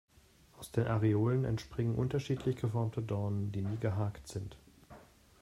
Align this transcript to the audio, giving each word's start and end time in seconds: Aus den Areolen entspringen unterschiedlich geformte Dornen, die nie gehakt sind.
Aus 0.57 0.71
den 0.71 0.87
Areolen 0.87 1.45
entspringen 1.45 1.93
unterschiedlich 1.93 2.55
geformte 2.55 3.03
Dornen, 3.03 3.51
die 3.51 3.61
nie 3.61 3.77
gehakt 3.77 4.27
sind. 4.27 4.57